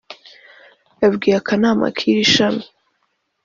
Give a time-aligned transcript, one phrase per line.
[1.01, 2.65] yabwiye Akanama k’iri shami